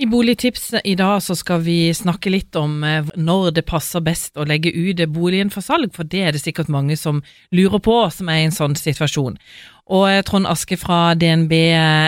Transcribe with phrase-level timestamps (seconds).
[0.00, 4.38] I Boligtips i dag så skal vi snakke litt om eh, når det passer best
[4.38, 7.18] å legge ut boligen for salg, for det er det sikkert mange som
[7.50, 9.34] lurer på, som er i en sånn situasjon.
[9.90, 11.54] Og eh, Trond Aske fra DNB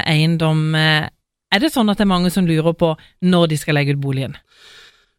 [0.07, 1.11] Eiendom, eh,
[1.51, 2.93] er det sånn at det er mange som lurer på
[3.27, 4.39] når de skal legge ut boligen?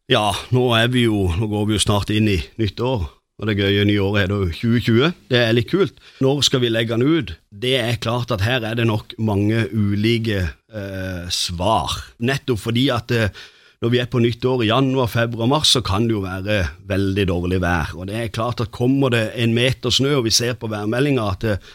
[0.07, 3.03] Ja, nå, vi jo, nå går vi jo snart inn i nytt år.
[3.41, 5.13] Og det gøye nye året er da 2020.
[5.31, 5.95] Det er litt kult.
[6.21, 7.33] Når skal vi legge den ut?
[7.49, 11.95] Det er klart at her er det nok mange ulike eh, svar.
[12.21, 13.39] Nettopp fordi at eh,
[13.81, 16.59] når vi er på nytt år i januar, februar, mars, så kan det jo være
[16.85, 17.95] veldig dårlig vær.
[17.97, 21.25] Og det er klart at kommer det en meter snø, og vi ser på værmeldinga
[21.31, 21.71] at eh,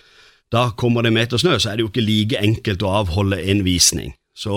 [0.54, 3.40] da kommer det en meter snø, så er det jo ikke like enkelt å avholde
[3.42, 4.14] en visning.
[4.36, 4.54] Så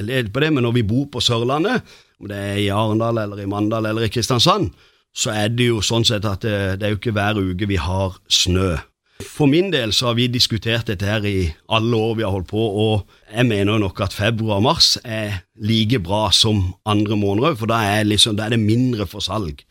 [0.00, 1.84] led på det, men når vi bor på Sørlandet,
[2.22, 4.70] om det er i Arendal eller i Mandal eller i Kristiansand,
[5.12, 7.78] så er det jo sånn sett at det, det er jo ikke hver uke vi
[7.80, 8.76] har snø.
[9.22, 12.50] For min del så har vi diskutert dette her i alle år vi har holdt
[12.50, 17.54] på, og jeg mener nok at februar og mars er like bra som andre måneder,
[17.58, 19.62] for da er, liksom, da er det mindre for salg.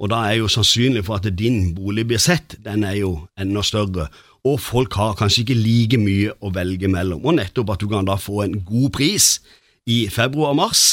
[0.00, 3.62] Og da er jo sannsynlig for at din bolig blir sett, den er jo enda
[3.62, 4.08] større.
[4.44, 7.22] Og folk har kanskje ikke like mye å velge mellom.
[7.24, 9.38] Og nettopp at du kan da få en god pris
[9.86, 10.84] i februar og mars,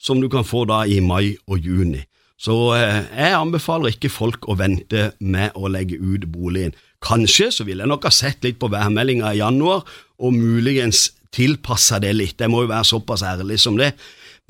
[0.00, 2.02] som du kan få da i mai og juni.
[2.40, 6.72] Så eh, jeg anbefaler ikke folk å vente med å legge ut boligen.
[7.04, 9.84] Kanskje så ville jeg nok ha sett litt på værmeldinga i januar,
[10.20, 12.40] og muligens tilpassa det litt.
[12.40, 13.92] Jeg må jo være såpass ærlig som det.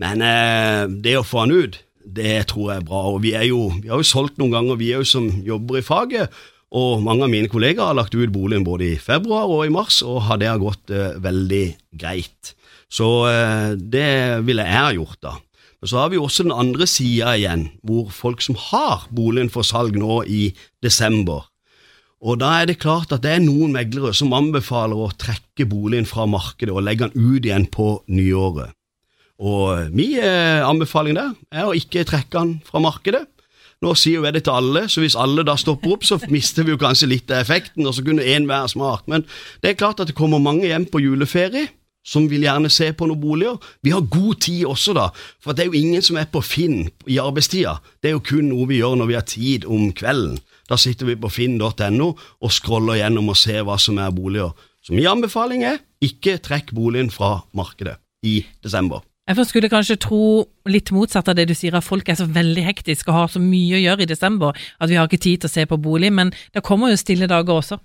[0.00, 3.02] Men eh, det å få den ut, det tror jeg er bra.
[3.10, 5.82] Og vi, er jo, vi har jo solgt noen ganger, vi er jo som jobber
[5.82, 6.40] i faget.
[6.70, 9.98] Og mange av mine kollegaer har lagt ut boligen både i februar og i mars,
[10.06, 11.64] og det har gått eh, veldig
[11.98, 12.54] greit.
[12.90, 13.06] Så
[13.78, 15.36] det ville jeg ha gjort, da.
[15.80, 19.64] Men så har vi også den andre sida igjen, hvor folk som har boligen for
[19.64, 20.50] salg nå i
[20.84, 21.46] desember,
[22.20, 26.08] og da er det klart at det er noen meglere som anbefaler å trekke boligen
[26.08, 28.76] fra markedet og legge den ut igjen på nyåret.
[29.40, 33.24] Og min eh, anbefaling der er å ikke trekke den fra markedet.
[33.80, 36.74] Nå sier jeg det til alle, så hvis alle da stopper opp, så mister vi
[36.74, 39.06] jo kanskje litt av effekten, og så kunne én være smart.
[39.08, 39.24] Men
[39.64, 41.70] det er klart at det kommer mange hjem på juleferie
[42.06, 43.58] som vil gjerne se på noen boliger.
[43.84, 45.08] Vi har god tid også, da,
[45.42, 47.78] for det er jo ingen som er på Finn i arbeidstida.
[48.00, 50.40] Det er jo kun noe vi gjør når vi har tid om kvelden.
[50.70, 54.54] Da sitter vi på finn.no og scroller gjennom og ser hva som er boliger.
[54.86, 59.02] Så min anbefaling er ikke trekk boligen fra markedet i desember.
[59.30, 60.22] Jeg skulle kanskje tro
[60.66, 63.42] litt motsatt av det du sier, at folk er så veldig hektiske og har så
[63.42, 66.10] mye å gjøre i desember at vi har ikke tid til å se på bolig,
[66.14, 67.78] men det kommer jo stille dager også.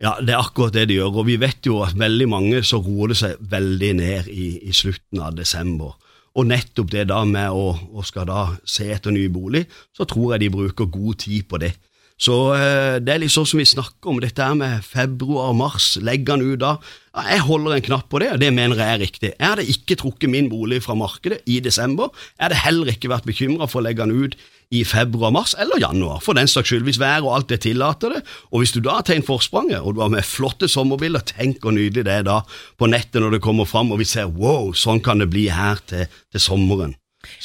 [0.00, 1.20] Ja, det er akkurat det de gjør.
[1.22, 4.72] Og vi vet jo at veldig mange så roer det seg veldig ned i, i
[4.74, 5.94] slutten av desember.
[6.32, 10.34] Og nettopp det da med å, å skal da se etter ny bolig, så tror
[10.34, 11.74] jeg de bruker god tid på det.
[12.22, 15.96] Så eh, det er litt sånn som vi snakker om, dette her med februar, mars,
[15.98, 16.76] legg den ut da.
[17.18, 19.30] Jeg holder en knapp på det, og det mener jeg er riktig.
[19.34, 22.12] Jeg hadde ikke trukket min bolig fra markedet i desember.
[22.38, 24.38] Jeg hadde heller ikke vært bekymra for å legge den ut
[24.72, 28.14] i februar, mars eller januar, for den saks skyld, hvis været og alt det tillater
[28.16, 28.22] det.
[28.54, 31.74] Og hvis du da har tegnet forspranget, og du har med flotte sommerbilder, tenk hvor
[31.74, 32.40] nydelig det er da
[32.80, 35.82] på nettet når det kommer fram, og vi ser wow, sånn kan det bli her
[35.90, 36.96] til, til sommeren.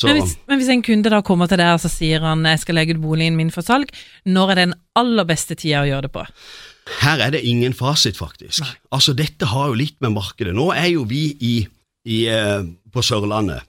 [0.03, 2.63] Men hvis, men, hvis, en kunde da kommer til deg og så sier han jeg
[2.63, 3.91] skal legge ut boligen min for salg,
[4.25, 6.25] når er den aller beste tida å gjøre det på?
[7.01, 8.61] Her er det ingen fasit, faktisk.
[8.63, 8.75] Nei.
[8.95, 11.55] Altså, Dette har jo litt med markedet Nå er jo vi i,
[12.07, 13.67] i, eh, på Sørlandet.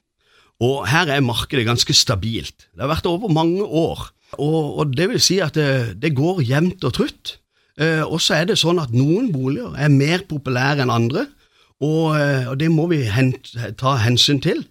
[0.64, 2.68] Og her er markedet ganske stabilt.
[2.74, 4.08] Det har vært over mange år.
[4.38, 7.36] Og, og det vil si at det, det går jevnt og trutt.
[7.78, 11.28] Eh, og så er det sånn at noen boliger er mer populære enn andre,
[11.78, 14.64] og, eh, og det må vi hent, ta hensyn til.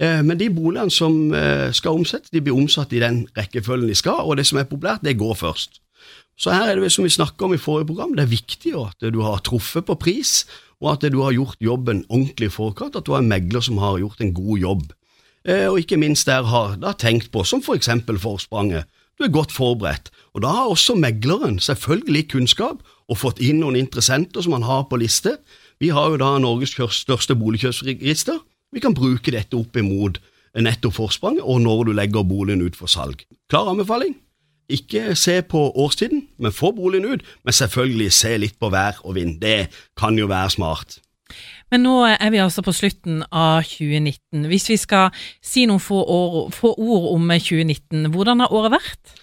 [0.00, 3.96] Eh, men de boligene som eh, skal omsettes, de blir omsatt i den rekkefølgen de
[3.98, 5.80] skal, og det som er populært, det går først.
[6.38, 9.12] Så her er det som vi snakka om i forrige program, det er viktig at
[9.12, 10.42] du har truffet på pris,
[10.82, 13.78] og at du har gjort jobben ordentlig i forkant, at du har en megler som
[13.78, 14.88] har gjort en god jobb.
[15.44, 18.88] Eh, og ikke minst der har da tenkt på, som for eksempel forspranget.
[19.18, 23.76] Du er godt forberedt, og da har også megleren selvfølgelig kunnskap og fått inn noen
[23.76, 25.36] interessenter som han har på liste.
[25.82, 28.40] Vi har jo da Norges største boligkjøpsregister.
[28.72, 30.18] Vi kan bruke dette opp imot
[30.56, 33.24] nettopp forsprang og når du legger boligen ut for salg.
[33.52, 34.16] Klar anbefaling?
[34.72, 37.24] Ikke se på årstiden, men få boligen ut.
[37.44, 39.40] Men selvfølgelig se litt på vær og vind.
[39.42, 41.00] Det kan jo være smart.
[41.72, 44.46] Men nå er vi altså på slutten av 2019.
[44.48, 49.14] Hvis vi skal si noen få, år, få ord om 2019, hvordan har året vært?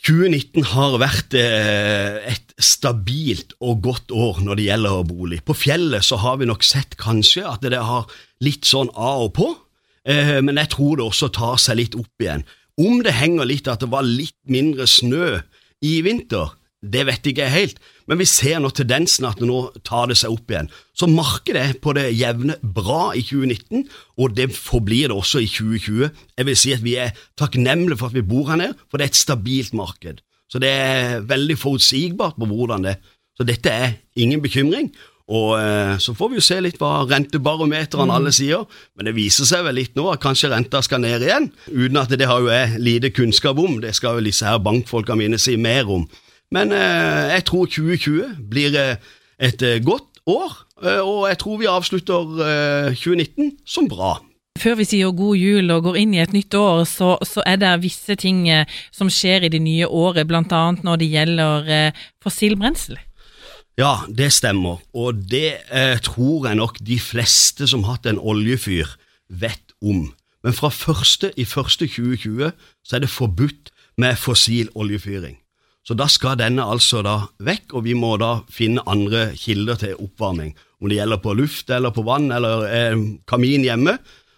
[0.00, 5.40] 2019 har vært eh, et stabilt og godt år når det gjelder bolig.
[5.44, 8.08] På fjellet så har vi nok sett kanskje at det har
[8.44, 9.48] litt sånn av og på,
[10.08, 12.46] eh, men jeg tror det også tar seg litt opp igjen.
[12.80, 15.42] Om det henger litt at det var litt mindre snø
[15.84, 20.08] i vinter, det vet jeg ikke helt, men vi ser nå tendensen at nå tar
[20.08, 20.70] det seg opp igjen.
[20.96, 23.84] Så markedet er på det jevne bra i 2019,
[24.16, 26.08] og det forblir det også i 2020.
[26.40, 29.06] Jeg vil si at vi er takknemlige for at vi bor her nede, for det
[29.06, 30.24] er et stabilt marked.
[30.50, 33.02] Så det er veldig forutsigbart på hvordan det er.
[33.36, 34.90] Så dette er ingen bekymring.
[35.30, 38.14] Og eh, Så får vi jo se litt hva rentebarometeren mm.
[38.16, 38.64] alle sier,
[38.96, 42.10] men det viser seg vel litt nå at kanskje renta skal ned igjen, uten at
[42.18, 43.78] det har jo jeg lite kunnskap om.
[43.84, 46.08] Det skal jo disse her bankfolka mine si mer om.
[46.54, 48.96] Men eh, jeg tror 2020 blir eh,
[49.38, 54.14] et eh, godt år, og jeg tror vi avslutter 2019 som bra.
[54.60, 57.58] Før vi sier god jul og går inn i et nytt år, så, så er
[57.60, 58.44] det visse ting
[58.92, 60.62] som skjer i det nye året, bl.a.
[60.84, 61.70] når det gjelder
[62.22, 63.00] fossilbrensel.
[63.80, 68.20] Ja, det stemmer, og det eh, tror jeg nok de fleste som har hatt en
[68.20, 68.96] oljefyr,
[69.32, 70.10] vet om.
[70.44, 72.50] Men fra første i første 2020
[72.84, 75.39] så er det forbudt med fossil oljefyring.
[75.86, 79.96] Så da skal denne altså da vekk, og vi må da finne andre kilder til
[79.96, 80.52] oppvarming.
[80.80, 82.96] Om det gjelder på luft eller på vann eller eh,
[83.28, 83.96] kamin hjemme,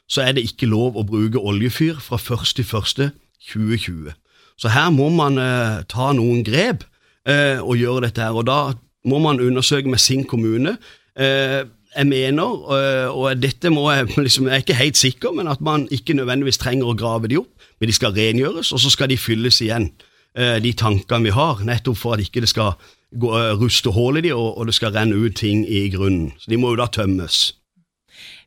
[0.09, 4.15] så er det ikke lov å bruke oljefyr fra 1.1.2020.
[4.61, 6.85] Så her må man eh, ta noen grep
[7.27, 8.37] eh, og gjøre dette her.
[8.37, 8.75] Og da
[9.09, 10.77] må man undersøke med sin kommune.
[11.19, 11.62] Eh,
[11.93, 15.61] jeg mener, eh, og dette må jeg liksom, Jeg er ikke helt sikker, men at
[15.61, 17.50] man ikke nødvendigvis trenger å grave de opp,
[17.81, 19.91] men de skal rengjøres, og så skal de fylles igjen.
[20.32, 22.76] Eh, de tankene vi har, nettopp for at ikke det skal
[23.12, 26.32] gå, eh, ruste hull i de, og, og det skal renne ut ting i grunnen.
[26.38, 27.50] Så de må jo da tømmes.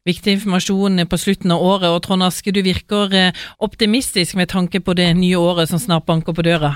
[0.05, 4.81] Viktig informasjon på slutten av året, og Trond Aske, du virker eh, optimistisk med tanke
[4.85, 6.75] på det nye året som snart banker på døra?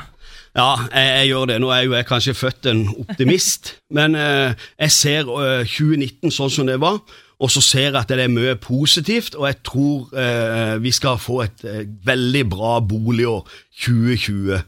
[0.57, 1.59] Ja, jeg, jeg gjør det.
[1.62, 6.55] Nå er jo jeg kanskje født en optimist, men eh, jeg ser eh, 2019 sånn
[6.57, 6.97] som det var.
[7.39, 11.38] Og så ser jeg at det er mye positivt, og jeg tror vi skal få
[11.45, 11.62] et
[12.03, 13.45] veldig bra boligår
[13.85, 14.59] 2020.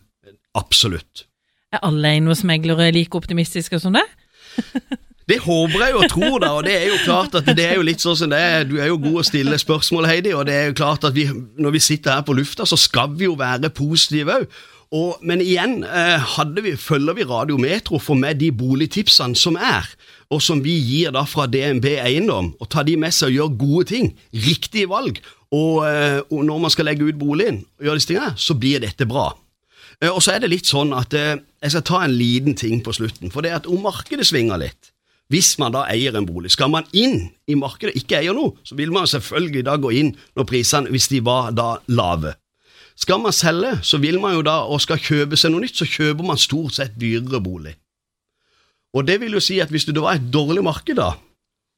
[0.58, 1.28] Absolutt.
[1.72, 4.08] Er alle eiendomsmeglere like optimistiske som det?
[5.32, 6.50] Det håper jeg jo og tror, da.
[6.58, 8.66] Og det er jo klart at det er jo litt sånn som det er.
[8.68, 10.34] Du er jo god å stille spørsmål, Heidi.
[10.36, 11.24] Og det er jo klart at vi,
[11.62, 14.58] når vi sitter her på lufta, så skal vi jo være positive òg.
[15.24, 19.88] Men igjen, eh, vi, følger vi Radiometro for med de boligtipsene som er,
[20.30, 23.56] og som vi gir da fra DNB Eiendom, og tar de med seg og gjør
[23.62, 25.22] gode ting, riktige valg,
[25.52, 28.84] og, eh, og når man skal legge ut boligen, og gjøre disse tingene, så blir
[28.84, 29.30] dette bra.
[30.02, 32.82] Eh, og så er det litt sånn at eh, jeg skal ta en liten ting
[32.84, 33.32] på slutten.
[33.34, 34.92] For det at om markedet svinger litt,
[35.32, 38.76] hvis man da eier en bolig, skal man inn i markedet, ikke eier noe, så
[38.76, 42.34] vil man selvfølgelig da gå inn når prisene, hvis de var da lave.
[43.00, 45.88] Skal man selge, så vil man jo da, og skal kjøpe seg noe nytt, så
[45.88, 47.78] kjøper man stort sett dyrere bolig.
[48.92, 51.14] Og det vil jo si at hvis det var et dårlig marked da,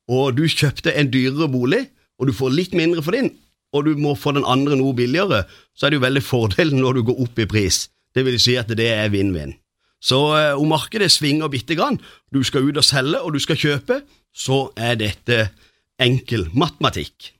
[0.10, 1.86] og du kjøpte en dyrere bolig,
[2.18, 3.30] og du får litt mindre for din,
[3.74, 5.44] og du må få den andre noe billigere,
[5.78, 7.84] så er det jo veldig fordelen når du går opp i pris.
[8.14, 9.56] Det vil si at det er vinn-vinn.
[10.04, 12.00] Så eh, om markedet svinger bitte grann,
[12.34, 14.02] du skal ut og selge og du skal kjøpe,
[14.34, 15.48] så er dette
[16.02, 17.32] enkel matematikk.